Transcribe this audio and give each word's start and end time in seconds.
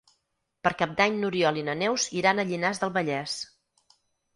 Per 0.67 0.71
Cap 0.79 0.95
d'Any 1.01 1.19
n'Oriol 1.21 1.61
i 1.63 1.67
na 1.69 1.77
Neus 1.85 2.09
iran 2.23 2.41
a 2.41 2.49
Llinars 2.51 2.87
del 2.87 2.97
Vallès. 3.01 3.41